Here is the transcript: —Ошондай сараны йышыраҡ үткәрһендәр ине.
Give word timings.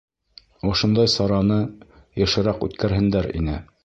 —Ошондай 0.69 1.11
сараны 1.15 1.57
йышыраҡ 2.21 2.65
үткәрһендәр 2.69 3.29
ине. 3.41 3.59